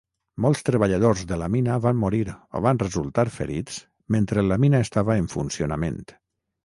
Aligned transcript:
Molts 0.43 0.63
treballadors 0.67 1.19
de 1.31 1.37
la 1.41 1.49
mina 1.55 1.75
van 1.83 1.99
morir 2.03 2.21
o 2.35 2.61
van 2.67 2.81
resultar 2.85 3.27
ferits 3.37 3.77
mentre 4.17 4.45
la 4.47 4.59
mina 4.65 4.81
estava 4.87 5.19
en 5.25 5.31
funcionament. 5.35 6.01